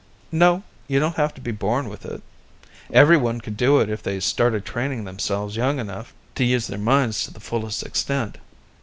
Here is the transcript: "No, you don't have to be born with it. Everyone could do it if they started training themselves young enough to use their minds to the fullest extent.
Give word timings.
"No, 0.31 0.63
you 0.87 0.99
don't 0.99 1.17
have 1.17 1.31
to 1.35 1.41
be 1.41 1.51
born 1.51 1.87
with 1.87 2.07
it. 2.07 2.23
Everyone 2.91 3.39
could 3.39 3.55
do 3.55 3.79
it 3.79 3.87
if 3.87 4.01
they 4.01 4.19
started 4.19 4.65
training 4.65 5.03
themselves 5.03 5.55
young 5.55 5.77
enough 5.77 6.11
to 6.33 6.43
use 6.43 6.65
their 6.65 6.79
minds 6.79 7.23
to 7.25 7.31
the 7.31 7.39
fullest 7.39 7.83
extent. 7.83 8.39